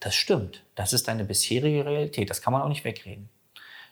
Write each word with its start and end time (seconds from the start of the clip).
Das 0.00 0.14
stimmt. 0.14 0.64
Das 0.74 0.94
ist 0.94 1.08
deine 1.08 1.24
bisherige 1.24 1.84
Realität. 1.84 2.30
Das 2.30 2.40
kann 2.40 2.54
man 2.54 2.62
auch 2.62 2.68
nicht 2.68 2.84
wegreden. 2.84 3.28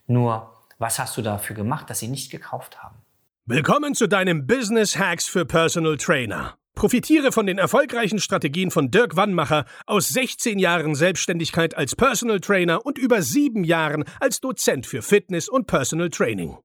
Nur, 0.06 0.50
was 0.78 0.98
hast 0.98 1.16
du 1.18 1.22
dafür 1.22 1.54
gemacht, 1.54 1.90
dass 1.90 1.98
sie 1.98 2.08
nicht 2.08 2.30
gekauft 2.30 2.82
haben? 2.82 2.96
Willkommen 3.44 3.94
zu 3.94 4.08
deinem 4.08 4.46
Business 4.46 4.98
Hacks 4.98 5.26
für 5.26 5.44
Personal 5.44 5.98
Trainer. 5.98 6.56
Profitiere 6.74 7.30
von 7.30 7.46
den 7.46 7.58
erfolgreichen 7.58 8.20
Strategien 8.20 8.70
von 8.70 8.90
Dirk 8.90 9.16
Wannmacher 9.16 9.66
aus 9.84 10.08
16 10.08 10.58
Jahren 10.58 10.94
Selbstständigkeit 10.94 11.76
als 11.76 11.94
Personal 11.94 12.40
Trainer 12.40 12.86
und 12.86 12.98
über 12.98 13.20
sieben 13.20 13.64
Jahren 13.64 14.04
als 14.20 14.40
Dozent 14.40 14.86
für 14.86 15.02
Fitness 15.02 15.48
und 15.48 15.66
Personal 15.66 16.08
Training. 16.08 16.56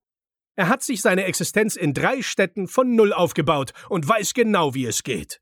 Er 0.55 0.69
hat 0.69 0.83
sich 0.83 1.01
seine 1.01 1.25
Existenz 1.25 1.75
in 1.75 1.93
drei 1.93 2.21
Städten 2.21 2.67
von 2.67 2.95
Null 2.95 3.11
aufgebaut 3.11 3.73
und 3.89 4.07
weiß 4.07 4.35
genau, 4.35 4.75
wie 4.75 4.85
es 4.85 5.03
geht. 5.03 5.41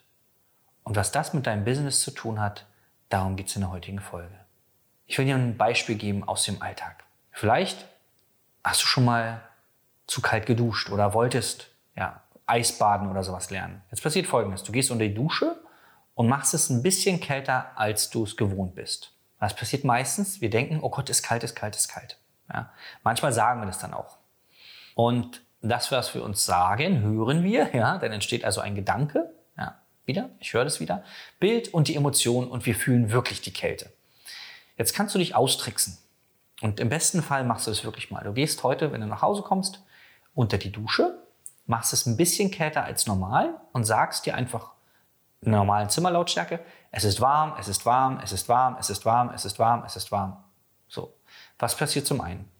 und 0.83 0.95
was 0.95 1.11
das 1.11 1.33
mit 1.33 1.47
deinem 1.47 1.63
Business 1.63 2.01
zu 2.01 2.11
tun 2.11 2.39
hat, 2.39 2.65
darum 3.09 3.35
geht 3.35 3.47
es 3.47 3.55
in 3.55 3.61
der 3.61 3.71
heutigen 3.71 3.99
Folge. 3.99 4.35
Ich 5.05 5.17
will 5.17 5.25
dir 5.25 5.35
ein 5.35 5.57
Beispiel 5.57 5.95
geben 5.95 6.27
aus 6.27 6.43
dem 6.43 6.61
Alltag. 6.61 7.03
Vielleicht 7.31 7.85
hast 8.63 8.81
du 8.81 8.87
schon 8.87 9.05
mal 9.05 9.41
zu 10.07 10.21
kalt 10.21 10.45
geduscht 10.45 10.89
oder 10.89 11.13
wolltest 11.13 11.67
ja, 11.95 12.21
Eisbaden 12.45 13.09
oder 13.09 13.23
sowas 13.23 13.49
lernen. 13.49 13.81
Jetzt 13.91 14.03
passiert 14.03 14.27
Folgendes. 14.27 14.63
Du 14.63 14.71
gehst 14.71 14.91
unter 14.91 15.05
die 15.05 15.13
Dusche 15.13 15.57
und 16.15 16.27
machst 16.27 16.53
es 16.53 16.69
ein 16.69 16.83
bisschen 16.83 17.19
kälter, 17.19 17.71
als 17.75 18.09
du 18.09 18.23
es 18.23 18.37
gewohnt 18.37 18.75
bist. 18.75 19.13
Was 19.39 19.55
passiert 19.55 19.83
meistens? 19.83 20.41
Wir 20.41 20.49
denken, 20.49 20.79
oh 20.81 20.89
Gott, 20.89 21.09
ist 21.09 21.23
kalt, 21.23 21.43
ist 21.43 21.55
kalt, 21.55 21.75
ist 21.75 21.87
kalt. 21.87 22.17
Ja. 22.53 22.71
Manchmal 23.03 23.33
sagen 23.33 23.61
wir 23.61 23.65
das 23.65 23.79
dann 23.79 23.93
auch. 23.93 24.17
Und 24.95 25.41
das, 25.61 25.91
was 25.91 26.13
wir 26.13 26.23
uns 26.23 26.45
sagen, 26.45 27.01
hören 27.01 27.43
wir, 27.43 27.73
ja, 27.75 27.97
dann 27.97 28.11
entsteht 28.11 28.43
also 28.43 28.61
ein 28.61 28.75
Gedanke, 28.75 29.33
wieder, 30.11 30.29
ich 30.39 30.53
höre 30.53 30.65
das 30.65 30.79
wieder, 30.79 31.03
Bild 31.39 31.73
und 31.73 31.87
die 31.87 31.95
Emotion 31.95 32.49
und 32.49 32.65
wir 32.65 32.75
fühlen 32.75 33.11
wirklich 33.11 33.41
die 33.41 33.53
Kälte. 33.53 33.91
Jetzt 34.77 34.93
kannst 34.93 35.15
du 35.15 35.19
dich 35.19 35.35
austricksen. 35.35 35.97
Und 36.61 36.79
im 36.79 36.89
besten 36.89 37.23
Fall 37.23 37.43
machst 37.43 37.65
du 37.65 37.71
es 37.71 37.83
wirklich 37.83 38.11
mal. 38.11 38.23
Du 38.23 38.33
gehst 38.33 38.61
heute, 38.63 38.91
wenn 38.91 39.01
du 39.01 39.07
nach 39.07 39.21
Hause 39.21 39.41
kommst, 39.41 39.81
unter 40.35 40.57
die 40.57 40.71
Dusche, 40.71 41.17
machst 41.65 41.93
es 41.93 42.05
ein 42.05 42.17
bisschen 42.17 42.51
kälter 42.51 42.83
als 42.83 43.07
normal 43.07 43.55
und 43.71 43.85
sagst 43.85 44.25
dir 44.25 44.35
einfach 44.35 44.71
in 45.41 45.51
der 45.51 45.59
normalen 45.59 45.89
Zimmerlautstärke, 45.89 46.59
es 46.91 47.03
ist 47.03 47.21
warm, 47.21 47.55
es 47.57 47.67
ist 47.67 47.85
warm, 47.85 48.19
es 48.23 48.31
ist 48.31 48.47
warm, 48.49 48.77
es 48.79 48.89
ist 48.89 49.05
warm, 49.05 49.31
es 49.33 49.45
ist 49.45 49.57
warm, 49.59 49.83
es 49.85 49.95
ist 49.95 50.11
warm. 50.11 50.43
So. 50.87 51.15
Was 51.57 51.75
passiert 51.75 52.05
zum 52.05 52.21
einen? 52.21 52.51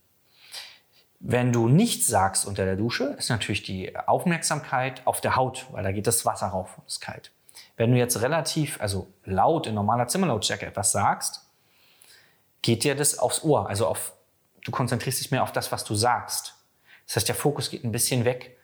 Wenn 1.20 1.52
du 1.52 1.68
nichts 1.68 2.08
sagst 2.08 2.48
unter 2.48 2.66
der 2.66 2.76
Dusche, 2.76 3.16
ist 3.20 3.30
natürlich 3.30 3.62
die 3.62 3.96
Aufmerksamkeit 3.96 5.06
auf 5.06 5.22
der 5.22 5.36
Haut, 5.36 5.68
weil 5.72 5.84
da 5.84 5.92
geht 5.92 6.08
das 6.08 6.26
Wasser 6.26 6.48
rauf 6.48 6.80
und 6.80 6.88
ist 6.88 7.00
kalt. 7.00 7.32
Wenn 7.82 7.94
du 7.94 7.98
jetzt 7.98 8.22
relativ, 8.22 8.80
also 8.80 9.12
laut 9.26 9.66
in 9.66 9.74
normaler 9.74 10.08
Zimmerlautstärke 10.08 10.68
etwas 10.68 10.92
sagst, 10.92 11.50
geht 12.62 12.84
dir 12.84 12.94
das 12.94 13.18
aufs 13.18 13.44
Ohr, 13.44 13.68
also 13.68 13.88
auf, 13.88 14.14
du 14.64 14.70
konzentrierst 14.70 15.20
dich 15.20 15.32
mehr 15.32 15.42
auf 15.42 15.52
das, 15.52 15.72
was 15.72 15.84
du 15.84 15.96
sagst. 15.96 16.54
Das 17.08 17.16
heißt, 17.16 17.28
der 17.28 17.34
Fokus 17.34 17.72
geht 17.72 17.84
ein 17.84 17.92
bisschen 17.92 18.24
weg 18.24 18.56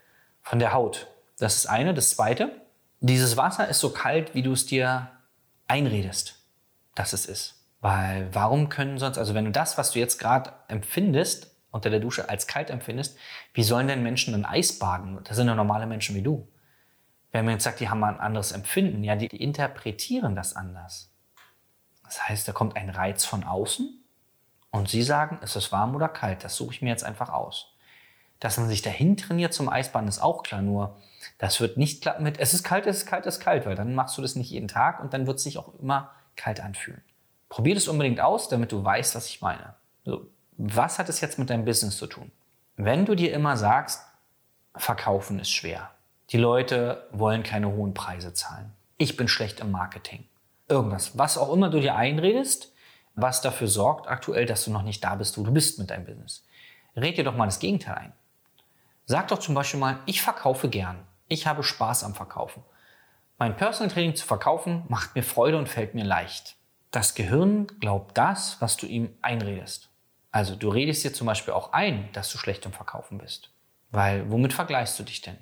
von 0.43 0.59
der 0.59 0.71
Haut. 0.71 1.07
Das 1.39 1.55
ist 1.55 1.65
eine. 1.65 1.95
Das 1.95 2.11
zweite, 2.11 2.61
dieses 2.99 3.37
Wasser 3.37 3.67
ist 3.67 3.79
so 3.79 3.89
kalt, 3.89 4.35
wie 4.35 4.43
du 4.43 4.51
es 4.51 4.67
dir 4.67 5.09
einredest, 5.67 6.45
dass 6.93 7.11
es 7.11 7.25
ist. 7.25 7.65
Weil 7.81 8.29
warum 8.33 8.69
können 8.69 8.99
sonst, 8.99 9.17
also 9.17 9.33
wenn 9.33 9.45
du 9.45 9.51
das, 9.51 9.79
was 9.79 9.89
du 9.89 9.97
jetzt 9.97 10.19
gerade 10.19 10.53
empfindest, 10.67 11.55
unter 11.71 11.89
der 11.89 12.01
Dusche 12.01 12.29
als 12.29 12.45
kalt 12.45 12.69
empfindest, 12.69 13.17
wie 13.55 13.63
sollen 13.63 13.87
denn 13.87 14.03
Menschen 14.03 14.33
dann 14.33 14.45
Eis 14.45 14.77
baden? 14.77 15.19
Das 15.23 15.37
sind 15.37 15.47
ja 15.47 15.55
normale 15.55 15.87
Menschen 15.87 16.15
wie 16.15 16.21
du. 16.21 16.47
Wenn 17.31 17.45
man 17.45 17.55
jetzt 17.55 17.63
sagt, 17.63 17.79
die 17.79 17.89
haben 17.89 18.03
ein 18.03 18.19
anderes 18.19 18.51
Empfinden, 18.51 19.03
ja, 19.03 19.15
die, 19.15 19.27
die 19.27 19.41
interpretieren 19.41 20.35
das 20.35 20.55
anders. 20.55 21.11
Das 22.03 22.27
heißt, 22.27 22.47
da 22.47 22.53
kommt 22.53 22.75
ein 22.75 22.89
Reiz 22.89 23.25
von 23.25 23.43
außen 23.43 24.03
und 24.71 24.89
sie 24.89 25.03
sagen, 25.03 25.39
ist 25.41 25.55
es 25.55 25.71
warm 25.71 25.95
oder 25.95 26.07
kalt? 26.07 26.43
Das 26.43 26.55
suche 26.55 26.73
ich 26.75 26.81
mir 26.81 26.89
jetzt 26.89 27.03
einfach 27.03 27.29
aus. 27.29 27.73
Dass 28.39 28.57
man 28.57 28.69
sich 28.69 28.81
dahin 28.81 29.17
trainiert 29.17 29.53
zum 29.53 29.67
Eisbaden, 29.67 30.07
ist 30.07 30.21
auch 30.21 30.43
klar. 30.43 30.61
Nur, 30.61 30.95
das 31.37 31.59
wird 31.59 31.77
nicht 31.77 32.01
klappen 32.01 32.23
mit, 32.23 32.39
es 32.39 32.53
ist 32.53 32.63
kalt, 32.63 32.85
es 32.85 32.97
ist 32.97 33.05
kalt, 33.05 33.25
es 33.25 33.37
ist 33.37 33.43
kalt, 33.43 33.65
weil 33.65 33.75
dann 33.75 33.95
machst 33.95 34.17
du 34.17 34.21
das 34.21 34.35
nicht 34.35 34.51
jeden 34.51 34.67
Tag 34.67 35.01
und 35.01 35.13
dann 35.13 35.27
wird 35.27 35.37
es 35.37 35.43
sich 35.43 35.57
auch 35.57 35.73
immer 35.79 36.11
kalt 36.35 36.59
anfühlen. 36.59 37.01
Probier 37.49 37.75
das 37.75 37.87
unbedingt 37.87 38.19
aus, 38.19 38.49
damit 38.49 38.71
du 38.71 38.83
weißt, 38.83 39.15
was 39.15 39.27
ich 39.27 39.41
meine. 39.41 39.75
So, 40.05 40.27
was 40.57 40.99
hat 40.99 41.09
es 41.09 41.21
jetzt 41.21 41.39
mit 41.39 41.49
deinem 41.49 41.65
Business 41.65 41.97
zu 41.97 42.07
tun? 42.07 42.31
Wenn 42.75 43.05
du 43.05 43.15
dir 43.15 43.33
immer 43.33 43.57
sagst, 43.57 44.03
verkaufen 44.75 45.39
ist 45.39 45.51
schwer. 45.51 45.89
Die 46.31 46.37
Leute 46.37 47.07
wollen 47.11 47.43
keine 47.43 47.71
hohen 47.71 47.93
Preise 47.93 48.33
zahlen. 48.33 48.73
Ich 48.97 49.15
bin 49.15 49.29
schlecht 49.29 49.61
im 49.61 49.71
Marketing. 49.71 50.25
Irgendwas, 50.67 51.17
was 51.17 51.37
auch 51.37 51.53
immer 51.53 51.69
du 51.69 51.79
dir 51.79 51.95
einredest, 51.95 52.73
was 53.15 53.41
dafür 53.41 53.69
sorgt 53.69 54.07
aktuell, 54.09 54.45
dass 54.45 54.65
du 54.65 54.71
noch 54.71 54.83
nicht 54.83 55.01
da 55.03 55.15
bist, 55.15 55.37
wo 55.37 55.43
du 55.43 55.53
bist 55.53 55.79
mit 55.79 55.89
deinem 55.89 56.05
Business. 56.05 56.45
Red 56.97 57.17
dir 57.17 57.23
doch 57.23 57.35
mal 57.35 57.45
das 57.45 57.59
Gegenteil 57.59 57.95
ein. 57.95 58.13
Sag 59.05 59.29
doch 59.29 59.39
zum 59.39 59.55
Beispiel 59.55 59.79
mal, 59.79 59.99
ich 60.05 60.21
verkaufe 60.21 60.67
gern. 60.67 60.99
Ich 61.29 61.47
habe 61.47 61.63
Spaß 61.63 62.03
am 62.03 62.13
Verkaufen. 62.13 62.61
Mein 63.37 63.55
Personal 63.55 63.93
Training 63.93 64.15
zu 64.15 64.25
verkaufen 64.25 64.83
macht 64.89 65.15
mir 65.15 65.23
Freude 65.23 65.57
und 65.57 65.69
fällt 65.69 65.95
mir 65.95 66.03
leicht. 66.03 66.57
Das 66.91 67.15
Gehirn 67.15 67.67
glaubt 67.79 68.17
das, 68.17 68.57
was 68.59 68.75
du 68.75 68.85
ihm 68.85 69.15
einredest. 69.21 69.89
Also 70.31 70.57
du 70.57 70.67
redest 70.67 71.05
dir 71.05 71.13
zum 71.13 71.27
Beispiel 71.27 71.53
auch 71.53 71.71
ein, 71.71 72.09
dass 72.11 72.31
du 72.31 72.37
schlecht 72.37 72.65
im 72.65 72.73
Verkaufen 72.73 73.17
bist. 73.17 73.51
Weil 73.91 74.29
womit 74.29 74.51
vergleichst 74.51 74.99
du 74.99 75.03
dich 75.03 75.21
denn? 75.21 75.37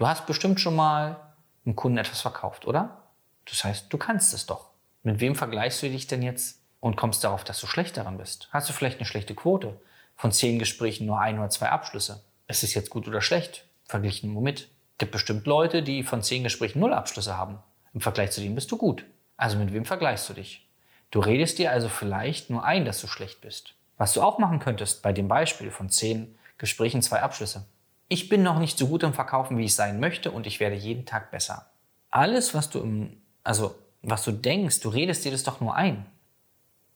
Du 0.00 0.08
hast 0.08 0.24
bestimmt 0.24 0.58
schon 0.58 0.76
mal 0.76 1.20
einem 1.66 1.76
Kunden 1.76 1.98
etwas 1.98 2.22
verkauft, 2.22 2.66
oder? 2.66 3.02
Das 3.44 3.64
heißt, 3.64 3.92
du 3.92 3.98
kannst 3.98 4.32
es 4.32 4.46
doch. 4.46 4.70
Mit 5.02 5.20
wem 5.20 5.34
vergleichst 5.34 5.82
du 5.82 5.90
dich 5.90 6.06
denn 6.06 6.22
jetzt 6.22 6.62
und 6.80 6.96
kommst 6.96 7.22
darauf, 7.22 7.44
dass 7.44 7.60
du 7.60 7.66
schlecht 7.66 7.98
daran 7.98 8.16
bist? 8.16 8.48
Hast 8.50 8.66
du 8.66 8.72
vielleicht 8.72 8.96
eine 8.96 9.04
schlechte 9.04 9.34
Quote? 9.34 9.78
Von 10.16 10.32
zehn 10.32 10.58
Gesprächen 10.58 11.04
nur 11.04 11.20
ein 11.20 11.38
oder 11.38 11.50
zwei 11.50 11.68
Abschlüsse. 11.68 12.24
Ist 12.48 12.62
es 12.62 12.72
jetzt 12.72 12.88
gut 12.88 13.08
oder 13.08 13.20
schlecht? 13.20 13.66
Verglichen 13.84 14.34
womit? 14.34 14.70
Es 14.92 14.98
gibt 15.00 15.12
bestimmt 15.12 15.46
Leute, 15.46 15.82
die 15.82 16.02
von 16.02 16.22
zehn 16.22 16.44
Gesprächen 16.44 16.80
null 16.80 16.94
Abschlüsse 16.94 17.36
haben. 17.36 17.58
Im 17.92 18.00
Vergleich 18.00 18.30
zu 18.30 18.40
denen 18.40 18.54
bist 18.54 18.72
du 18.72 18.78
gut. 18.78 19.04
Also 19.36 19.58
mit 19.58 19.70
wem 19.74 19.84
vergleichst 19.84 20.30
du 20.30 20.32
dich? 20.32 20.66
Du 21.10 21.20
redest 21.20 21.58
dir 21.58 21.72
also 21.72 21.90
vielleicht 21.90 22.48
nur 22.48 22.64
ein, 22.64 22.86
dass 22.86 23.02
du 23.02 23.06
schlecht 23.06 23.42
bist. 23.42 23.74
Was 23.98 24.14
du 24.14 24.22
auch 24.22 24.38
machen 24.38 24.60
könntest 24.60 25.02
bei 25.02 25.12
dem 25.12 25.28
Beispiel 25.28 25.70
von 25.70 25.90
zehn 25.90 26.38
Gesprächen, 26.56 27.02
zwei 27.02 27.20
Abschlüsse. 27.20 27.66
Ich 28.12 28.28
bin 28.28 28.42
noch 28.42 28.58
nicht 28.58 28.76
so 28.76 28.88
gut 28.88 29.04
im 29.04 29.14
Verkaufen, 29.14 29.56
wie 29.56 29.66
ich 29.66 29.74
sein 29.76 30.00
möchte 30.00 30.32
und 30.32 30.44
ich 30.44 30.58
werde 30.58 30.74
jeden 30.74 31.06
Tag 31.06 31.30
besser. 31.30 31.70
Alles, 32.10 32.54
was 32.54 32.68
du 32.68 32.80
im, 32.80 33.22
also 33.44 33.76
was 34.02 34.24
du 34.24 34.32
denkst, 34.32 34.80
du 34.80 34.88
redest 34.88 35.24
dir 35.24 35.30
das 35.30 35.44
doch 35.44 35.60
nur 35.60 35.76
ein. 35.76 36.04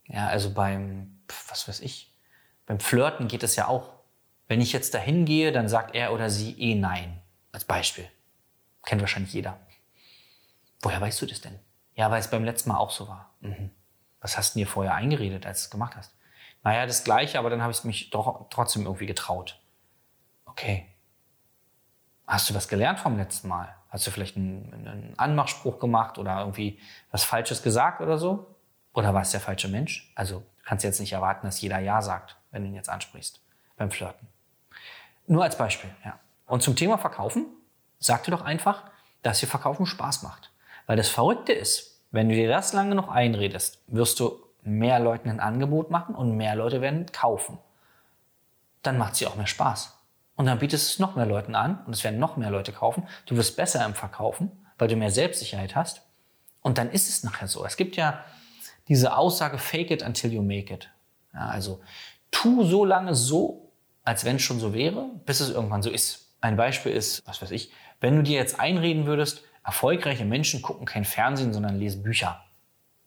Ja, 0.09 0.27
also 0.27 0.53
beim, 0.53 1.21
was 1.49 1.69
weiß 1.69 1.81
ich, 1.81 2.13
beim 2.67 2.81
Flirten 2.81 3.29
geht 3.29 3.45
es 3.45 3.55
ja 3.55 3.69
auch. 3.69 3.93
Wenn 4.49 4.61
ich 4.61 4.73
jetzt 4.73 4.93
dahin 4.93 5.25
gehe, 5.25 5.53
dann 5.53 5.69
sagt 5.69 5.95
er 5.95 6.13
oder 6.13 6.31
sie 6.31 6.61
eh 6.61 6.75
nein. 6.75 7.23
Als 7.53 7.65
Beispiel. 7.65 8.11
Kennt 8.85 9.01
wahrscheinlich 9.01 9.33
jeder. 9.33 9.61
Woher 10.83 11.01
weißt 11.01 11.23
du 11.23 11.27
das 11.27 11.41
denn? 11.41 11.61
Ja, 11.95 12.11
weil 12.11 12.19
es 12.19 12.29
beim 12.29 12.45
letzten 12.45 12.71
Mal 12.71 12.79
auch 12.79 12.91
so 12.91 13.07
war. 13.07 13.33
Mhm. 13.41 13.71
Was 14.21 14.37
hast 14.37 14.57
du 14.57 14.59
dir 14.59 14.67
vorher 14.67 14.95
eingeredet, 14.95 15.47
als 15.47 15.61
du 15.61 15.67
es 15.67 15.71
gemacht 15.71 15.95
hast? 15.95 16.13
Naja, 16.65 16.87
das 16.87 17.05
Gleiche, 17.05 17.39
aber 17.39 17.51
dann 17.51 17.63
habe 17.63 17.71
ich 17.71 17.85
mich 17.85 18.11
doch 18.11 18.49
trotzdem 18.51 18.85
irgendwie 18.85 19.07
getraut. 19.07 19.63
Okay. 20.45 20.89
Hast 22.27 22.49
du 22.49 22.55
was 22.55 22.69
gelernt 22.69 22.99
vom 22.99 23.17
letzten 23.17 23.49
Mal? 23.49 23.75
Hast 23.91 24.07
du 24.07 24.11
vielleicht 24.11 24.37
einen, 24.37 24.73
einen 24.73 25.15
Anmachspruch 25.19 25.79
gemacht 25.79 26.19
oder 26.19 26.41
irgendwie 26.41 26.79
was 27.11 27.25
Falsches 27.25 27.63
gesagt 27.63 28.01
oder 28.01 28.19
so? 28.19 28.55
Oder 28.95 29.13
war 29.13 29.23
es 29.23 29.31
der 29.31 29.41
falsche 29.41 29.69
Mensch? 29.69 30.13
Also 30.15 30.43
kannst 30.65 30.85
du 30.85 30.89
jetzt 30.89 31.01
nicht 31.01 31.13
erwarten, 31.13 31.47
dass 31.47 31.61
jeder 31.61 31.79
Ja 31.79 32.01
sagt, 32.01 32.37
wenn 32.51 32.63
du 32.63 32.69
ihn 32.69 32.75
jetzt 32.75 32.89
ansprichst 32.89 33.41
beim 33.77 33.91
Flirten. 33.91 34.29
Nur 35.27 35.43
als 35.43 35.59
Beispiel, 35.59 35.91
ja. 36.05 36.19
Und 36.47 36.63
zum 36.63 36.77
Thema 36.77 36.99
Verkaufen, 36.99 37.47
sag 37.99 38.25
dir 38.25 38.31
doch 38.31 38.43
einfach, 38.43 38.85
dass 39.23 39.41
dir 39.41 39.47
Verkaufen 39.47 39.87
Spaß 39.87 40.23
macht. 40.23 40.53
Weil 40.87 40.97
das 40.97 41.09
Verrückte 41.09 41.53
ist, 41.53 42.03
wenn 42.11 42.29
du 42.29 42.35
dir 42.35 42.49
das 42.49 42.73
lange 42.73 42.95
noch 42.95 43.09
einredest, 43.09 43.83
wirst 43.87 44.21
du 44.21 44.39
mehr 44.63 44.99
Leuten 44.99 45.31
ein 45.31 45.41
Angebot 45.41 45.91
machen 45.91 46.15
und 46.15 46.37
mehr 46.37 46.55
Leute 46.55 46.81
werden 46.81 47.07
kaufen. 47.13 47.59
Dann 48.83 48.99
macht 48.99 49.17
sie 49.17 49.27
auch 49.27 49.37
mehr 49.37 49.47
Spaß. 49.47 49.99
Und 50.37 50.47
dann 50.47 50.59
bietest 50.59 50.89
du 50.89 50.93
es 50.93 50.99
noch 50.99 51.17
mehr 51.17 51.27
Leuten 51.27 51.55
an 51.55 51.85
und 51.87 51.93
es 51.93 52.03
werden 52.03 52.19
noch 52.19 52.37
mehr 52.37 52.51
Leute 52.51 52.73
kaufen. 52.73 53.07
Du 53.27 53.37
wirst 53.37 53.57
besser 53.57 53.85
im 53.85 53.95
Verkaufen, 53.95 54.51
weil 54.79 54.89
du 54.89 54.97
mehr 54.97 55.11
Selbstsicherheit 55.11 55.77
hast. 55.77 56.03
Und 56.61 56.79
dann 56.79 56.91
ist 56.91 57.09
es 57.09 57.23
nachher 57.23 57.47
so. 57.47 57.65
Es 57.65 57.77
gibt 57.77 57.97
ja 57.97 58.25
diese 58.89 59.17
Aussage, 59.17 59.59
fake 59.59 59.91
it 59.91 60.03
until 60.03 60.33
you 60.33 60.43
make 60.43 60.73
it. 60.73 60.91
Ja, 61.33 61.47
also 61.47 61.81
tu 62.31 62.65
so 62.65 62.85
lange 62.85 63.15
so, 63.15 63.73
als 64.03 64.25
wenn 64.25 64.37
es 64.37 64.43
schon 64.43 64.61
so 64.61 64.75
wäre, 64.75 65.09
bis 65.25 65.41
es 65.41 65.51
irgendwann 65.51 65.83
so 65.83 65.91
ist. 65.91 66.35
Ein 66.41 66.57
Beispiel 66.57 66.93
ist, 66.93 67.27
was 67.27 67.41
weiß 67.41 67.51
ich, 67.53 67.73
wenn 68.01 68.17
du 68.17 68.23
dir 68.23 68.37
jetzt 68.37 68.61
einreden 68.61 69.07
würdest, 69.07 69.43
erfolgreiche 69.65 70.25
Menschen 70.25 70.61
gucken 70.63 70.85
kein 70.85 71.05
Fernsehen, 71.05 71.53
sondern 71.53 71.79
lesen 71.79 72.03
Bücher. 72.03 72.45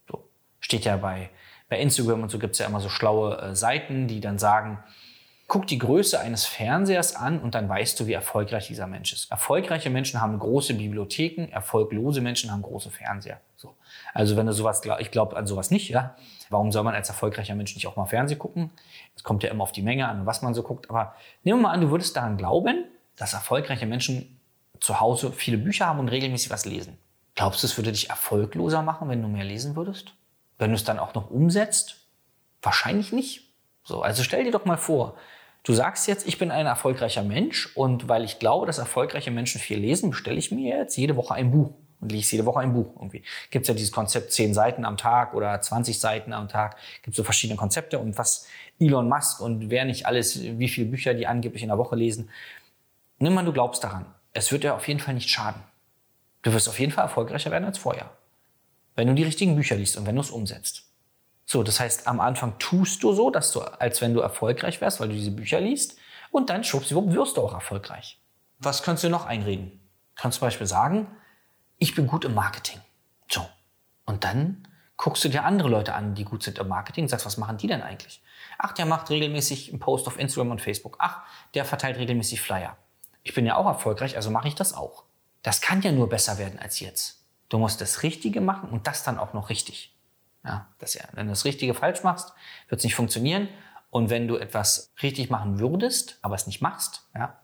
So 0.09 0.29
steht 0.59 0.85
ja 0.85 0.97
bei, 0.97 1.29
bei 1.69 1.79
Instagram 1.79 2.24
und 2.24 2.29
so 2.29 2.39
gibt's 2.39 2.57
ja 2.57 2.65
immer 2.65 2.79
so 2.79 2.89
schlaue 2.89 3.38
äh, 3.38 3.56
Seiten, 3.56 4.07
die 4.07 4.21
dann 4.21 4.39
sagen, 4.39 4.83
Guck 5.48 5.66
die 5.68 5.78
Größe 5.78 6.20
eines 6.20 6.46
Fernsehers 6.46 7.16
an 7.16 7.40
und 7.40 7.56
dann 7.56 7.70
weißt 7.70 7.98
du, 8.00 8.08
wie 8.08 8.14
erfolgreich 8.14 8.68
dieser 8.68 8.86
Mensch 8.86 9.14
ist. 9.14 9.32
Erfolgreiche 9.32 9.90
Menschen 9.90 10.20
haben 10.20 10.38
große 10.38 10.74
Bibliotheken, 10.74 11.50
erfolglose 11.50 12.20
Menschen 12.20 12.52
haben 12.52 12.62
große 12.62 12.92
Fernseher. 12.92 13.40
So. 13.56 13.76
Also 14.14 14.36
wenn 14.36 14.46
du 14.46 14.52
sowas, 14.52 14.82
ich 15.00 15.10
glaube 15.10 15.38
an 15.38 15.48
sowas 15.48 15.72
nicht, 15.72 15.90
ja. 15.90 16.16
Warum 16.50 16.72
soll 16.72 16.84
man 16.84 16.96
als 16.96 17.10
erfolgreicher 17.10 17.56
Mensch 17.56 17.76
nicht 17.76 17.88
auch 17.88 17.96
mal 17.96 18.06
Fernsehen 18.06 18.40
gucken? 18.40 18.72
Es 19.16 19.24
kommt 19.24 19.44
ja 19.44 19.50
immer 19.50 19.64
auf 19.64 19.72
die 19.72 19.82
Menge 19.82 20.08
an, 20.08 20.26
was 20.26 20.42
man 20.42 20.54
so 20.54 20.64
guckt. 20.64 20.90
Aber 20.90 21.16
nehmen 21.44 21.60
wir 21.60 21.64
mal 21.64 21.74
an, 21.74 21.82
du 21.82 21.92
würdest 21.92 22.16
daran 22.16 22.38
glauben, 22.38 22.86
dass 23.16 23.34
erfolgreiche 23.34 23.86
Menschen 23.86 24.40
zu 24.80 25.00
Hause 25.00 25.32
viele 25.32 25.58
Bücher 25.58 25.88
haben 25.88 26.00
und 26.00 26.10
regelmäßig 26.10 26.52
was 26.52 26.66
lesen. 26.66 26.98
Glaubst 27.36 27.64
du, 27.64 27.68
es 27.68 27.78
würde 27.78 27.92
dich 27.92 28.10
erfolgloser 28.10 28.82
machen, 28.82 29.10
wenn 29.10 29.22
du 29.22 29.28
mehr 29.28 29.44
lesen 29.44 29.76
würdest? 29.76 30.14
Wenn 30.58 30.72
du 30.72 30.76
es 30.76 30.84
dann 30.84 31.00
auch 31.00 31.14
noch 31.14 31.30
umsetzt? 31.30 31.98
Wahrscheinlich 32.62 33.12
nicht. 33.12 33.54
So, 33.84 34.02
also 34.02 34.24
stell 34.24 34.44
dir 34.44 34.52
doch 34.52 34.66
mal 34.66 34.78
vor, 34.78 35.16
Du 35.63 35.74
sagst 35.74 36.07
jetzt, 36.07 36.27
ich 36.27 36.38
bin 36.38 36.51
ein 36.51 36.65
erfolgreicher 36.65 37.24
Mensch 37.24 37.75
und 37.75 38.07
weil 38.07 38.24
ich 38.24 38.39
glaube, 38.39 38.65
dass 38.65 38.77
erfolgreiche 38.77 39.31
Menschen 39.31 39.59
viel 39.59 39.80
lesen, 39.80 40.12
bestelle 40.12 40.38
ich 40.38 40.51
mir 40.51 40.77
jetzt 40.77 40.95
jede 40.95 41.15
Woche 41.15 41.33
ein 41.33 41.51
Buch 41.51 41.74
und 42.00 42.12
lese 42.12 42.33
jede 42.33 42.45
Woche 42.45 42.59
ein 42.59 42.74
Buch. 42.74 42.94
Irgendwie 42.95 43.24
gibt 43.50 43.63
es 43.63 43.68
ja 43.68 43.74
dieses 43.74 43.92
Konzept 43.92 44.31
10 44.31 44.54
Seiten 44.54 44.86
am 44.86 44.98
Tag 44.98 45.33
oder 45.33 45.59
20 45.59 46.00
Seiten 46.00 46.33
am 46.33 46.48
Tag. 46.48 46.77
Gibt 47.01 47.15
so 47.15 47.24
verschiedene 47.24 47.57
Konzepte 47.57 48.00
und 48.00 48.18
was 48.18 48.48
Elon 48.80 49.09
Musk 49.09 49.42
und 49.42 49.69
wer 49.69 49.86
nicht 49.86 50.06
alles, 50.06 50.42
wie 50.42 50.68
viele 50.68 50.88
Bücher 50.88 51.13
die 51.13 51.27
angeblich 51.27 51.63
in 51.63 51.69
der 51.69 51.77
Woche 51.77 51.95
lesen. 51.95 52.30
Nimm 53.19 53.33
mal, 53.33 53.45
du 53.45 53.53
glaubst 53.53 53.83
daran. 53.83 54.06
Es 54.33 54.51
wird 54.51 54.63
dir 54.63 54.75
auf 54.75 54.88
jeden 54.88 55.00
Fall 55.00 55.15
nicht 55.15 55.30
schaden. 55.30 55.62
Du 56.44 56.53
wirst 56.53 56.69
auf 56.69 56.80
jeden 56.80 56.92
Fall 56.92 57.03
erfolgreicher 57.03 57.51
werden 57.51 57.65
als 57.65 57.80
vorher. 57.80 58.12
Wenn 58.95 59.07
du 59.07 59.15
die 59.15 59.24
richtigen 59.24 59.56
Bücher 59.56 59.75
liest 59.75 59.98
und 59.98 60.06
wenn 60.06 60.15
du 60.15 60.21
es 60.21 60.30
umsetzt. 60.30 60.86
So, 61.50 61.64
das 61.64 61.80
heißt, 61.80 62.08
am 62.08 62.20
Anfang 62.20 62.60
tust 62.60 63.02
du 63.04 63.14
so, 63.14 63.30
dass 63.30 63.54
du, 63.54 63.62
als 63.62 64.02
wenn 64.02 64.14
du 64.14 64.20
erfolgreich 64.20 64.82
wärst, 64.82 65.00
weil 65.00 65.08
du 65.08 65.16
diese 65.16 65.32
Bücher 65.32 65.62
liest, 65.62 65.98
und 66.30 66.50
dann 66.50 66.66
schwuppsiwupp 66.66 67.14
wirst 67.14 67.38
du 67.38 67.42
auch 67.42 67.54
erfolgreich. 67.54 68.20
Was 68.60 68.84
kannst 68.84 69.06
du 69.06 69.10
noch 69.10 69.26
einreden? 69.26 69.72
Du 70.16 70.22
kannst 70.22 70.40
zum 70.40 70.48
Beispiel 70.48 70.68
sagen, 70.68 71.08
ich 71.78 71.96
bin 71.96 72.06
gut 72.06 72.26
im 72.26 72.34
Marketing. 72.34 72.82
So. 73.32 73.48
Und 74.06 74.26
dann 74.26 74.68
guckst 74.98 75.24
du 75.24 75.30
dir 75.30 75.46
andere 75.46 75.70
Leute 75.70 75.94
an, 75.94 76.16
die 76.16 76.26
gut 76.26 76.44
sind 76.44 76.60
im 76.60 76.68
Marketing, 76.68 77.08
sagst, 77.08 77.26
was 77.26 77.38
machen 77.38 77.58
die 77.58 77.68
denn 77.68 77.82
eigentlich? 77.82 78.22
Ach, 78.58 78.74
der 78.74 78.86
macht 78.86 79.10
regelmäßig 79.10 79.70
einen 79.70 79.80
Post 79.80 80.08
auf 80.08 80.20
Instagram 80.20 80.52
und 80.52 80.62
Facebook. 80.62 80.98
Ach, 81.00 81.22
der 81.54 81.64
verteilt 81.64 81.98
regelmäßig 81.98 82.42
Flyer. 82.42 82.76
Ich 83.24 83.34
bin 83.34 83.46
ja 83.46 83.56
auch 83.56 83.68
erfolgreich, 83.68 84.18
also 84.18 84.32
mache 84.32 84.50
ich 84.50 84.56
das 84.56 84.74
auch. 84.74 85.06
Das 85.44 85.62
kann 85.62 85.82
ja 85.82 85.94
nur 85.94 86.10
besser 86.10 86.38
werden 86.40 86.60
als 86.60 86.82
jetzt. 86.82 87.24
Du 87.48 87.58
musst 87.58 87.80
das 87.80 88.04
Richtige 88.04 88.42
machen 88.42 88.70
und 88.70 88.86
das 88.86 89.04
dann 89.04 89.18
auch 89.18 89.34
noch 89.34 89.50
richtig. 89.50 89.97
Ja, 90.48 90.68
das 90.80 90.94
ja, 90.94 91.04
wenn 91.14 91.28
du 91.28 91.32
das 91.32 91.46
Richtige 91.46 91.74
falsch 91.74 92.04
machst, 92.04 92.34
wird 92.70 92.80
es 92.80 92.86
nicht 92.86 92.96
funktionieren. 92.96 93.50
Und 93.90 94.10
wenn 94.10 94.28
du 94.28 94.38
etwas 94.38 94.92
richtig 95.02 95.30
machen 95.30 95.60
würdest, 95.60 96.20
aber 96.22 96.36
es 96.36 96.48
nicht 96.48 96.62
machst, 96.62 97.08
ja, 97.14 97.38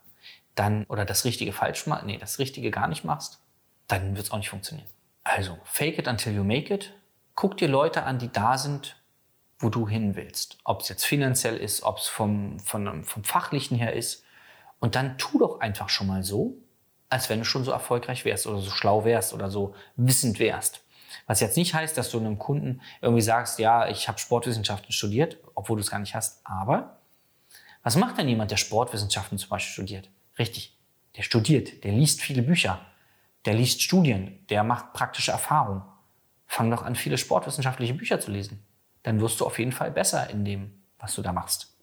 dann, 0.55 0.85
oder 0.85 1.05
das 1.05 1.25
Richtige 1.25 1.51
falsch 1.51 1.87
machst, 1.87 2.05
nee, 2.05 2.17
das 2.17 2.39
Richtige 2.39 2.71
gar 2.71 2.87
nicht 2.87 3.03
machst, 3.03 3.39
dann 3.87 4.15
wird 4.15 4.27
es 4.27 4.31
auch 4.31 4.37
nicht 4.37 4.49
funktionieren. 4.49 4.87
Also, 5.23 5.57
fake 5.63 5.99
it 5.99 6.07
until 6.07 6.33
you 6.33 6.43
make 6.43 6.73
it. 6.73 6.93
Guck 7.35 7.57
dir 7.57 7.67
Leute 7.67 8.03
an, 8.03 8.19
die 8.19 8.31
da 8.31 8.57
sind, 8.57 9.01
wo 9.59 9.69
du 9.69 9.87
hin 9.87 10.15
willst. 10.15 10.57
Ob 10.63 10.81
es 10.81 10.89
jetzt 10.89 11.05
finanziell 11.05 11.57
ist, 11.57 11.83
ob 11.83 11.97
es 11.97 12.07
vom, 12.07 12.59
vom, 12.59 13.03
vom 13.03 13.23
Fachlichen 13.23 13.77
her 13.77 13.93
ist. 13.93 14.23
Und 14.79 14.95
dann 14.95 15.17
tu 15.17 15.39
doch 15.39 15.61
einfach 15.61 15.89
schon 15.89 16.07
mal 16.07 16.23
so, 16.23 16.57
als 17.09 17.29
wenn 17.29 17.39
du 17.39 17.45
schon 17.45 17.63
so 17.63 17.71
erfolgreich 17.71 18.25
wärst 18.25 18.47
oder 18.47 18.59
so 18.59 18.69
schlau 18.69 19.05
wärst 19.05 19.33
oder 19.33 19.49
so 19.49 19.75
wissend 19.95 20.39
wärst. 20.39 20.82
Was 21.27 21.39
jetzt 21.39 21.57
nicht 21.57 21.73
heißt, 21.73 21.97
dass 21.97 22.09
du 22.09 22.19
einem 22.19 22.37
Kunden 22.37 22.81
irgendwie 23.01 23.21
sagst, 23.21 23.59
ja, 23.59 23.87
ich 23.87 24.07
habe 24.07 24.19
Sportwissenschaften 24.19 24.91
studiert, 24.91 25.37
obwohl 25.55 25.77
du 25.77 25.81
es 25.81 25.91
gar 25.91 25.99
nicht 25.99 26.15
hast. 26.15 26.41
Aber 26.45 26.97
was 27.83 27.95
macht 27.95 28.17
denn 28.17 28.29
jemand, 28.29 28.51
der 28.51 28.57
Sportwissenschaften 28.57 29.37
zum 29.37 29.49
Beispiel 29.49 29.73
studiert? 29.73 30.09
Richtig, 30.39 30.77
der 31.15 31.23
studiert, 31.23 31.83
der 31.83 31.91
liest 31.91 32.21
viele 32.21 32.41
Bücher, 32.41 32.79
der 33.45 33.53
liest 33.53 33.81
Studien, 33.81 34.45
der 34.49 34.63
macht 34.63 34.93
praktische 34.93 35.31
Erfahrungen. 35.31 35.83
Fang 36.47 36.71
doch 36.71 36.83
an, 36.83 36.95
viele 36.95 37.17
sportwissenschaftliche 37.17 37.93
Bücher 37.93 38.19
zu 38.19 38.31
lesen. 38.31 38.65
Dann 39.03 39.19
wirst 39.19 39.39
du 39.39 39.45
auf 39.45 39.59
jeden 39.59 39.71
Fall 39.71 39.91
besser 39.91 40.29
in 40.29 40.45
dem, 40.45 40.81
was 40.99 41.15
du 41.15 41.21
da 41.21 41.33
machst. 41.33 41.75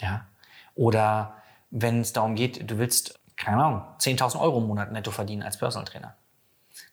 Ja? 0.00 0.26
Oder 0.74 1.36
wenn 1.70 2.00
es 2.00 2.12
darum 2.12 2.34
geht, 2.34 2.68
du 2.68 2.78
willst, 2.78 3.20
keine 3.36 3.62
Ahnung, 3.62 3.82
10.000 3.98 4.40
Euro 4.40 4.58
im 4.58 4.66
Monat 4.66 4.90
netto 4.90 5.10
verdienen 5.10 5.42
als 5.42 5.58
Personal 5.58 5.86
Trainer. 5.86 6.16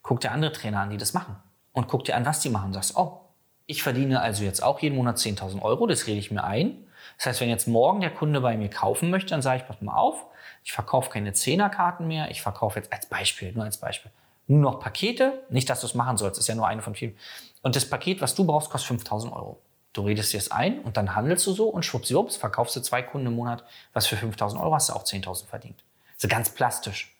Guck 0.03 0.19
dir 0.19 0.31
andere 0.31 0.51
Trainer 0.51 0.81
an, 0.81 0.89
die 0.89 0.97
das 0.97 1.13
machen 1.13 1.37
und 1.77 1.87
guck 1.87 2.05
dir 2.05 2.15
an, 2.15 2.25
was 2.25 2.39
die 2.39 2.49
machen. 2.49 2.73
sagst, 2.73 2.97
oh, 2.97 3.19
ich 3.67 3.83
verdiene 3.83 4.19
also 4.19 4.43
jetzt 4.43 4.63
auch 4.63 4.79
jeden 4.79 4.95
Monat 4.95 5.17
10.000 5.17 5.61
Euro, 5.61 5.85
das 5.85 6.07
rede 6.07 6.17
ich 6.17 6.31
mir 6.31 6.43
ein. 6.43 6.75
Das 7.17 7.27
heißt, 7.27 7.41
wenn 7.41 7.49
jetzt 7.49 7.67
morgen 7.67 8.01
der 8.01 8.09
Kunde 8.09 8.41
bei 8.41 8.57
mir 8.57 8.69
kaufen 8.69 9.11
möchte, 9.11 9.29
dann 9.29 9.43
sage 9.43 9.61
ich, 9.61 9.67
pass 9.67 9.79
mal 9.79 9.95
auf, 9.95 10.25
ich 10.63 10.71
verkaufe 10.71 11.11
keine 11.11 11.33
Zehnerkarten 11.33 12.07
mehr, 12.07 12.31
ich 12.31 12.41
verkaufe 12.41 12.79
jetzt 12.79 12.91
als 12.91 13.05
Beispiel, 13.05 13.51
nur 13.51 13.63
als 13.63 13.77
Beispiel, 13.77 14.09
nur 14.47 14.59
noch 14.59 14.79
Pakete. 14.79 15.43
Nicht, 15.51 15.69
dass 15.69 15.81
du 15.81 15.85
es 15.85 15.93
machen 15.93 16.17
sollst, 16.17 16.39
ist 16.39 16.47
ja 16.47 16.55
nur 16.55 16.67
eine 16.67 16.81
von 16.81 16.95
vielen. 16.95 17.15
Und 17.61 17.75
das 17.75 17.87
Paket, 17.87 18.21
was 18.21 18.33
du 18.33 18.43
brauchst, 18.43 18.71
kostet 18.71 18.99
5.000 18.99 19.31
Euro. 19.31 19.61
Du 19.93 20.01
redest 20.01 20.33
dir 20.33 20.39
es 20.39 20.49
ein 20.49 20.79
und 20.79 20.97
dann 20.97 21.13
handelst 21.13 21.45
du 21.45 21.51
so 21.51 21.69
und 21.69 21.85
schwuppsiwupps, 21.85 22.37
verkaufst 22.37 22.75
du 22.75 22.79
zwei 22.81 23.03
Kunden 23.03 23.27
im 23.27 23.35
Monat, 23.35 23.63
was 23.93 24.07
für 24.07 24.15
5.000 24.15 24.59
Euro 24.59 24.73
hast 24.73 24.89
du 24.89 24.93
auch 24.93 25.03
10.000 25.03 25.45
verdient. 25.45 25.83
So 26.17 26.27
ganz 26.27 26.49
plastisch. 26.49 27.15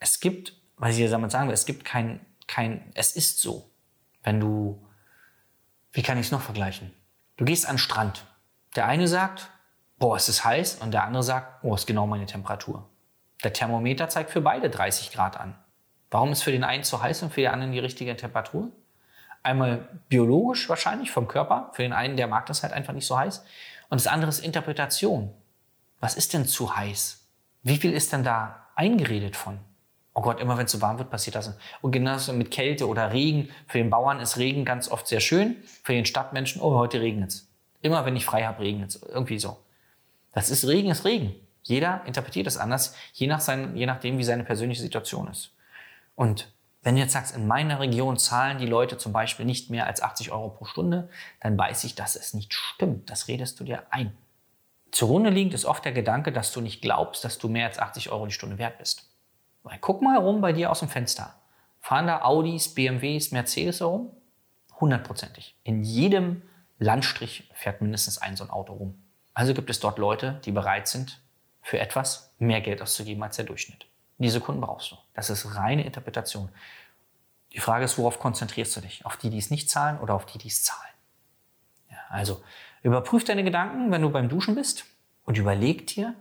Es 0.00 0.20
gibt, 0.20 0.52
was 0.76 0.90
ich 0.90 0.96
dir 0.98 1.08
damit 1.08 1.30
sagen 1.30 1.48
will, 1.48 1.54
es 1.54 1.64
gibt 1.64 1.86
kein, 1.86 2.20
kein, 2.46 2.90
es 2.92 3.16
ist 3.16 3.40
so. 3.40 3.70
Wenn 4.22 4.40
du, 4.40 4.86
wie 5.92 6.02
kann 6.02 6.18
ich 6.18 6.26
es 6.26 6.32
noch 6.32 6.40
vergleichen? 6.40 6.92
Du 7.36 7.44
gehst 7.44 7.66
an 7.66 7.76
den 7.76 7.78
Strand. 7.78 8.24
Der 8.76 8.86
eine 8.86 9.08
sagt, 9.08 9.50
boah, 9.98 10.16
es 10.16 10.28
ist 10.28 10.44
heiß 10.44 10.76
und 10.76 10.92
der 10.92 11.04
andere 11.04 11.22
sagt, 11.22 11.64
oh, 11.64 11.74
ist 11.74 11.86
genau 11.86 12.06
meine 12.06 12.26
Temperatur. 12.26 12.88
Der 13.44 13.52
Thermometer 13.52 14.08
zeigt 14.08 14.30
für 14.30 14.40
beide 14.40 14.70
30 14.70 15.12
Grad 15.12 15.38
an. 15.38 15.54
Warum 16.10 16.32
ist 16.32 16.42
für 16.42 16.52
den 16.52 16.64
einen 16.64 16.84
zu 16.84 17.02
heiß 17.02 17.22
und 17.22 17.32
für 17.32 17.40
den 17.40 17.50
anderen 17.50 17.72
die 17.72 17.78
richtige 17.78 18.16
Temperatur? 18.16 18.70
Einmal 19.42 19.88
biologisch 20.08 20.68
wahrscheinlich 20.68 21.10
vom 21.10 21.26
Körper. 21.26 21.70
Für 21.72 21.82
den 21.82 21.92
einen, 21.92 22.16
der 22.16 22.28
mag 22.28 22.46
das 22.46 22.62
halt 22.62 22.72
einfach 22.72 22.92
nicht 22.92 23.06
so 23.06 23.18
heiß. 23.18 23.44
Und 23.88 24.00
das 24.00 24.06
andere 24.06 24.28
ist 24.28 24.38
Interpretation. 24.38 25.34
Was 26.00 26.14
ist 26.14 26.32
denn 26.34 26.46
zu 26.46 26.76
heiß? 26.76 27.26
Wie 27.62 27.76
viel 27.76 27.92
ist 27.92 28.12
denn 28.12 28.24
da 28.24 28.68
eingeredet 28.74 29.36
von? 29.36 29.60
Oh 30.14 30.20
Gott, 30.20 30.40
immer 30.40 30.58
wenn 30.58 30.66
es 30.66 30.72
so 30.72 30.80
warm 30.82 30.98
wird, 30.98 31.10
passiert 31.10 31.36
das. 31.36 31.56
Und 31.80 31.92
genauso 31.92 32.32
mit 32.32 32.50
Kälte 32.50 32.86
oder 32.86 33.12
Regen. 33.12 33.48
Für 33.66 33.78
den 33.78 33.88
Bauern 33.88 34.20
ist 34.20 34.36
Regen 34.36 34.64
ganz 34.64 34.90
oft 34.90 35.06
sehr 35.06 35.20
schön. 35.20 35.56
Für 35.82 35.94
den 35.94 36.04
Stadtmenschen, 36.04 36.60
oh, 36.60 36.74
heute 36.74 37.00
regnet 37.00 37.30
es. 37.30 37.48
Immer 37.80 38.04
wenn 38.04 38.16
ich 38.16 38.26
frei 38.26 38.44
habe, 38.44 38.62
regnet 38.62 38.90
es. 38.90 39.02
Irgendwie 39.02 39.38
so. 39.38 39.56
Das 40.32 40.50
ist 40.50 40.66
Regen, 40.66 40.90
ist 40.90 41.04
Regen. 41.04 41.34
Jeder 41.62 42.02
interpretiert 42.06 42.46
es 42.46 42.56
anders, 42.56 42.94
je, 43.12 43.26
nach 43.26 43.40
sein, 43.40 43.76
je 43.76 43.86
nachdem, 43.86 44.18
wie 44.18 44.24
seine 44.24 44.44
persönliche 44.44 44.82
Situation 44.82 45.28
ist. 45.28 45.52
Und 46.16 46.52
wenn 46.82 46.96
du 46.96 47.00
jetzt 47.00 47.12
sagst, 47.12 47.36
in 47.36 47.46
meiner 47.46 47.78
Region 47.78 48.16
zahlen 48.18 48.58
die 48.58 48.66
Leute 48.66 48.98
zum 48.98 49.12
Beispiel 49.12 49.46
nicht 49.46 49.70
mehr 49.70 49.86
als 49.86 50.02
80 50.02 50.32
Euro 50.32 50.48
pro 50.48 50.64
Stunde, 50.64 51.08
dann 51.40 51.56
weiß 51.56 51.84
ich, 51.84 51.94
dass 51.94 52.16
es 52.16 52.34
nicht 52.34 52.52
stimmt. 52.52 53.08
Das 53.08 53.28
redest 53.28 53.60
du 53.60 53.64
dir 53.64 53.84
ein. 53.90 54.12
Zugrunde 54.90 55.30
liegend 55.30 55.54
ist 55.54 55.64
oft 55.64 55.84
der 55.84 55.92
Gedanke, 55.92 56.32
dass 56.32 56.52
du 56.52 56.60
nicht 56.60 56.82
glaubst, 56.82 57.24
dass 57.24 57.38
du 57.38 57.48
mehr 57.48 57.66
als 57.66 57.78
80 57.78 58.10
Euro 58.10 58.26
die 58.26 58.32
Stunde 58.32 58.58
wert 58.58 58.78
bist. 58.78 59.11
Guck 59.80 60.02
mal 60.02 60.14
herum 60.14 60.40
bei 60.40 60.52
dir 60.52 60.70
aus 60.70 60.80
dem 60.80 60.88
Fenster. 60.88 61.34
Fahren 61.80 62.06
da 62.06 62.22
Audis, 62.22 62.74
BMWs, 62.74 63.32
Mercedes 63.32 63.80
herum? 63.80 64.10
Hundertprozentig. 64.80 65.56
In 65.64 65.82
jedem 65.82 66.42
Landstrich 66.78 67.50
fährt 67.54 67.80
mindestens 67.80 68.18
ein 68.18 68.36
so 68.36 68.44
ein 68.44 68.50
Auto 68.50 68.72
rum. 68.72 69.02
Also 69.34 69.54
gibt 69.54 69.70
es 69.70 69.80
dort 69.80 69.98
Leute, 69.98 70.40
die 70.44 70.52
bereit 70.52 70.88
sind, 70.88 71.20
für 71.62 71.78
etwas 71.78 72.34
mehr 72.38 72.60
Geld 72.60 72.82
auszugeben 72.82 73.22
als 73.22 73.36
der 73.36 73.44
Durchschnitt. 73.44 73.86
Diese 74.18 74.40
Kunden 74.40 74.60
brauchst 74.60 74.90
du. 74.90 74.96
Das 75.14 75.30
ist 75.30 75.56
reine 75.56 75.84
Interpretation. 75.84 76.48
Die 77.52 77.60
Frage 77.60 77.84
ist, 77.84 77.98
worauf 77.98 78.18
konzentrierst 78.18 78.76
du 78.76 78.80
dich? 78.80 79.04
Auf 79.04 79.16
die, 79.16 79.30
die 79.30 79.38
es 79.38 79.50
nicht 79.50 79.70
zahlen 79.70 79.98
oder 80.00 80.14
auf 80.14 80.26
die, 80.26 80.38
die 80.38 80.48
es 80.48 80.62
zahlen? 80.62 80.92
Ja, 81.90 81.98
also 82.08 82.42
überprüf 82.82 83.24
deine 83.24 83.44
Gedanken, 83.44 83.90
wenn 83.90 84.02
du 84.02 84.10
beim 84.10 84.28
Duschen 84.28 84.54
bist 84.54 84.84
und 85.24 85.38
überleg 85.38 85.86
dir, 85.86 86.14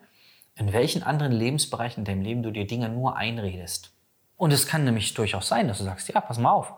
in 0.55 0.73
welchen 0.73 1.03
anderen 1.03 1.31
Lebensbereichen 1.31 2.01
in 2.01 2.05
deinem 2.05 2.21
Leben 2.21 2.43
du 2.43 2.51
dir 2.51 2.67
Dinge 2.67 2.89
nur 2.89 3.15
einredest. 3.15 3.91
Und 4.37 4.51
es 4.51 4.67
kann 4.67 4.83
nämlich 4.85 5.13
durchaus 5.13 5.47
sein, 5.47 5.67
dass 5.67 5.77
du 5.77 5.83
sagst, 5.83 6.09
ja, 6.09 6.19
pass 6.19 6.37
mal 6.37 6.51
auf. 6.51 6.73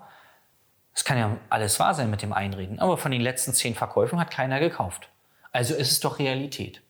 Es 0.93 1.03
kann 1.03 1.17
ja 1.17 1.37
alles 1.49 1.79
wahr 1.79 1.93
sein 1.93 2.09
mit 2.09 2.21
dem 2.21 2.33
Einreden, 2.33 2.79
aber 2.79 2.97
von 2.97 3.11
den 3.11 3.21
letzten 3.21 3.53
zehn 3.53 3.73
Verkäufen 3.73 4.19
hat 4.19 4.31
keiner 4.31 4.59
gekauft. 4.59 5.09
Also 5.51 5.73
ist 5.73 5.91
es 5.91 5.99
doch 5.99 6.19
Realität. 6.19 6.81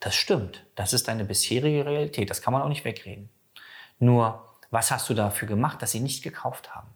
Das 0.00 0.14
stimmt. 0.14 0.64
Das 0.74 0.92
ist 0.92 1.08
deine 1.08 1.24
bisherige 1.24 1.86
Realität. 1.86 2.30
Das 2.30 2.42
kann 2.42 2.52
man 2.52 2.62
auch 2.62 2.68
nicht 2.68 2.84
wegreden. 2.84 3.30
Nur, 3.98 4.48
was 4.70 4.90
hast 4.90 5.08
du 5.08 5.14
dafür 5.14 5.46
gemacht, 5.46 5.80
dass 5.82 5.92
sie 5.92 6.00
nicht 6.00 6.22
gekauft 6.22 6.74
haben? 6.74 6.88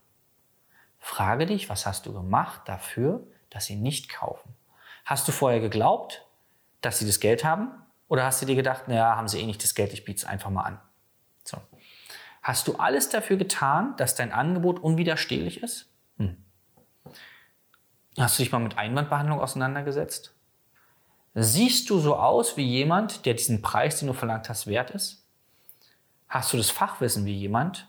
Frage 0.98 1.46
dich, 1.46 1.68
was 1.68 1.86
hast 1.86 2.06
du 2.06 2.12
gemacht 2.12 2.62
dafür, 2.64 3.24
dass 3.50 3.66
sie 3.66 3.76
nicht 3.76 4.08
kaufen? 4.08 4.56
Hast 5.04 5.28
du 5.28 5.32
vorher 5.32 5.60
geglaubt, 5.60 6.26
dass 6.80 6.98
sie 6.98 7.06
das 7.06 7.20
Geld 7.20 7.44
haben? 7.44 7.70
Oder 8.08 8.24
hast 8.24 8.40
du 8.40 8.46
dir 8.46 8.56
gedacht, 8.56 8.88
naja, 8.88 9.16
haben 9.16 9.28
sie 9.28 9.40
eh 9.40 9.46
nicht 9.46 9.62
das 9.62 9.74
Geld, 9.74 9.92
ich 9.92 10.04
biete 10.04 10.18
es 10.18 10.24
einfach 10.24 10.50
mal 10.50 10.62
an? 10.62 10.80
So. 11.44 11.58
Hast 12.42 12.68
du 12.68 12.76
alles 12.76 13.08
dafür 13.08 13.36
getan, 13.36 13.94
dass 13.96 14.14
dein 14.14 14.32
Angebot 14.32 14.78
unwiderstehlich 14.78 15.62
ist? 15.62 15.90
Hm. 16.18 16.36
Hast 18.18 18.38
du 18.38 18.42
dich 18.42 18.52
mal 18.52 18.60
mit 18.60 18.78
Einwandbehandlung 18.78 19.40
auseinandergesetzt? 19.40 20.34
Siehst 21.34 21.90
du 21.90 21.98
so 21.98 22.16
aus 22.16 22.56
wie 22.56 22.64
jemand, 22.64 23.26
der 23.26 23.34
diesen 23.34 23.60
Preis, 23.60 23.98
den 23.98 24.08
du 24.08 24.14
verlangt 24.14 24.48
hast, 24.48 24.66
wert 24.66 24.90
ist? 24.90 25.26
Hast 26.28 26.52
du 26.52 26.56
das 26.56 26.70
Fachwissen 26.70 27.26
wie 27.26 27.36
jemand, 27.36 27.88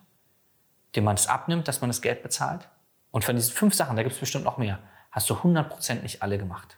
dem 0.96 1.06
man 1.06 1.16
es 1.16 1.28
abnimmt, 1.28 1.68
dass 1.68 1.82
man 1.82 1.90
das 1.90 2.02
Geld 2.02 2.24
bezahlt? 2.24 2.68
Und 3.12 3.24
von 3.24 3.36
diesen 3.36 3.54
fünf 3.54 3.74
Sachen, 3.74 3.96
da 3.96 4.04
gibt 4.04 4.16
es 4.16 4.20
bestimmt 4.20 4.44
noch 4.44 4.58
mehr, 4.58 4.80
hast 5.12 5.30
du 5.30 5.36
100% 5.36 6.02
nicht 6.02 6.22
alle 6.22 6.38
gemacht. 6.38 6.78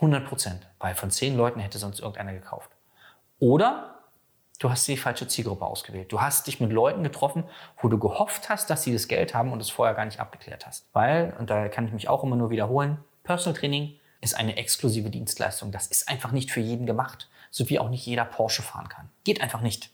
100%, 0.00 0.60
weil 0.78 0.94
von 0.94 1.10
zehn 1.10 1.36
Leuten 1.36 1.60
hätte 1.60 1.78
sonst 1.78 2.00
irgendeiner 2.00 2.32
gekauft. 2.32 2.70
Oder 3.38 4.00
du 4.58 4.70
hast 4.70 4.86
die 4.88 4.96
falsche 4.96 5.28
Zielgruppe 5.28 5.64
ausgewählt. 5.64 6.12
Du 6.12 6.20
hast 6.20 6.46
dich 6.46 6.60
mit 6.60 6.72
Leuten 6.72 7.02
getroffen, 7.02 7.44
wo 7.80 7.88
du 7.88 7.98
gehofft 7.98 8.48
hast, 8.48 8.70
dass 8.70 8.82
sie 8.82 8.92
das 8.92 9.08
Geld 9.08 9.34
haben 9.34 9.52
und 9.52 9.60
es 9.60 9.70
vorher 9.70 9.94
gar 9.94 10.04
nicht 10.04 10.20
abgeklärt 10.20 10.66
hast. 10.66 10.88
Weil, 10.92 11.34
und 11.38 11.50
da 11.50 11.68
kann 11.68 11.86
ich 11.86 11.92
mich 11.92 12.08
auch 12.08 12.24
immer 12.24 12.36
nur 12.36 12.50
wiederholen, 12.50 12.98
Personal 13.22 13.58
Training 13.58 13.94
ist 14.20 14.36
eine 14.36 14.56
exklusive 14.56 15.10
Dienstleistung. 15.10 15.70
Das 15.70 15.86
ist 15.86 16.08
einfach 16.08 16.32
nicht 16.32 16.50
für 16.50 16.60
jeden 16.60 16.86
gemacht, 16.86 17.28
so 17.50 17.68
wie 17.68 17.78
auch 17.78 17.88
nicht 17.88 18.04
jeder 18.06 18.24
Porsche 18.24 18.62
fahren 18.62 18.88
kann. 18.88 19.10
Geht 19.24 19.40
einfach 19.40 19.60
nicht. 19.60 19.90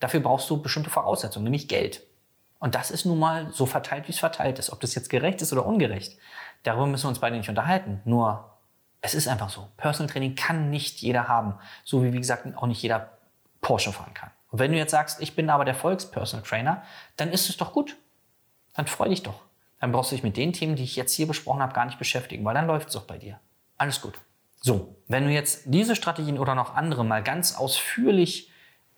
Dafür 0.00 0.20
brauchst 0.20 0.48
du 0.50 0.60
bestimmte 0.60 0.90
Voraussetzungen, 0.90 1.44
nämlich 1.44 1.68
Geld. 1.68 2.02
Und 2.60 2.74
das 2.74 2.90
ist 2.90 3.04
nun 3.04 3.18
mal 3.18 3.52
so 3.52 3.66
verteilt, 3.66 4.08
wie 4.08 4.12
es 4.12 4.18
verteilt 4.18 4.58
ist. 4.58 4.70
Ob 4.70 4.80
das 4.80 4.94
jetzt 4.94 5.10
gerecht 5.10 5.42
ist 5.42 5.52
oder 5.52 5.64
ungerecht, 5.64 6.18
darüber 6.64 6.86
müssen 6.86 7.04
wir 7.04 7.10
uns 7.10 7.20
beide 7.20 7.36
nicht 7.36 7.48
unterhalten. 7.48 8.00
Nur, 8.04 8.47
es 9.00 9.14
ist 9.14 9.28
einfach 9.28 9.50
so. 9.50 9.68
Personal 9.76 10.12
Training 10.12 10.34
kann 10.34 10.70
nicht 10.70 11.00
jeder 11.00 11.28
haben. 11.28 11.54
So 11.84 12.02
wie, 12.02 12.12
wie 12.12 12.18
gesagt, 12.18 12.46
auch 12.56 12.66
nicht 12.66 12.82
jeder 12.82 13.10
Porsche 13.60 13.92
fahren 13.92 14.14
kann. 14.14 14.30
Und 14.50 14.58
wenn 14.58 14.72
du 14.72 14.78
jetzt 14.78 14.90
sagst, 14.90 15.20
ich 15.20 15.36
bin 15.36 15.50
aber 15.50 15.64
der 15.64 15.74
Volks-Personal 15.74 16.44
Trainer, 16.44 16.82
dann 17.16 17.30
ist 17.30 17.48
es 17.48 17.56
doch 17.56 17.72
gut. 17.72 17.96
Dann 18.74 18.86
freu 18.86 19.08
dich 19.08 19.22
doch. 19.22 19.42
Dann 19.80 19.92
brauchst 19.92 20.10
du 20.10 20.16
dich 20.16 20.24
mit 20.24 20.36
den 20.36 20.52
Themen, 20.52 20.76
die 20.76 20.82
ich 20.82 20.96
jetzt 20.96 21.12
hier 21.12 21.26
besprochen 21.26 21.62
habe, 21.62 21.74
gar 21.74 21.84
nicht 21.84 21.98
beschäftigen, 21.98 22.44
weil 22.44 22.54
dann 22.54 22.66
läuft 22.66 22.88
es 22.88 22.94
doch 22.94 23.04
bei 23.04 23.18
dir. 23.18 23.38
Alles 23.76 24.00
gut. 24.00 24.14
So, 24.60 24.96
wenn 25.06 25.24
du 25.24 25.30
jetzt 25.30 25.62
diese 25.66 25.94
Strategien 25.94 26.38
oder 26.38 26.56
noch 26.56 26.74
andere 26.74 27.04
mal 27.04 27.22
ganz 27.22 27.56
ausführlich 27.56 28.50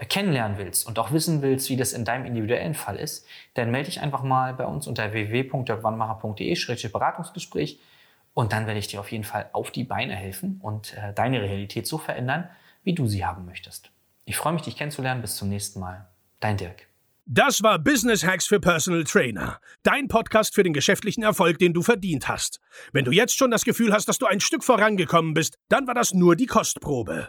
kennenlernen 0.08 0.56
willst 0.56 0.86
und 0.86 0.98
auch 0.98 1.12
wissen 1.12 1.42
willst, 1.42 1.68
wie 1.68 1.76
das 1.76 1.92
in 1.92 2.06
deinem 2.06 2.24
individuellen 2.24 2.72
Fall 2.72 2.96
ist, 2.96 3.26
dann 3.54 3.70
melde 3.70 3.90
dich 3.90 4.00
einfach 4.00 4.22
mal 4.22 4.54
bei 4.54 4.64
uns 4.64 4.86
unter 4.86 5.12
www.dirkwannmacher.de-beratungsgespräch 5.12 7.78
und 8.40 8.54
dann 8.54 8.66
werde 8.66 8.80
ich 8.80 8.86
dir 8.86 9.00
auf 9.00 9.12
jeden 9.12 9.24
Fall 9.24 9.50
auf 9.52 9.70
die 9.70 9.84
Beine 9.84 10.16
helfen 10.16 10.60
und 10.62 10.94
äh, 10.96 11.12
deine 11.12 11.42
Realität 11.42 11.86
so 11.86 11.98
verändern, 11.98 12.48
wie 12.82 12.94
du 12.94 13.06
sie 13.06 13.26
haben 13.26 13.44
möchtest. 13.44 13.90
Ich 14.24 14.38
freue 14.38 14.54
mich, 14.54 14.62
dich 14.62 14.76
kennenzulernen. 14.76 15.20
Bis 15.20 15.36
zum 15.36 15.50
nächsten 15.50 15.78
Mal. 15.78 16.08
Dein 16.40 16.56
Dirk. 16.56 16.86
Das 17.26 17.62
war 17.62 17.78
Business 17.78 18.24
Hacks 18.24 18.46
für 18.46 18.58
Personal 18.58 19.04
Trainer. 19.04 19.60
Dein 19.82 20.08
Podcast 20.08 20.54
für 20.54 20.62
den 20.62 20.72
geschäftlichen 20.72 21.22
Erfolg, 21.22 21.58
den 21.58 21.74
du 21.74 21.82
verdient 21.82 22.28
hast. 22.28 22.60
Wenn 22.94 23.04
du 23.04 23.10
jetzt 23.10 23.36
schon 23.36 23.50
das 23.50 23.64
Gefühl 23.64 23.92
hast, 23.92 24.08
dass 24.08 24.18
du 24.18 24.24
ein 24.24 24.40
Stück 24.40 24.64
vorangekommen 24.64 25.34
bist, 25.34 25.58
dann 25.68 25.86
war 25.86 25.94
das 25.94 26.14
nur 26.14 26.34
die 26.34 26.46
Kostprobe. 26.46 27.28